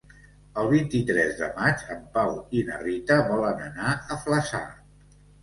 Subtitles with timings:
[0.59, 4.65] El vint-i-tres de maig en Pau i na Rita volen anar a Flaçà.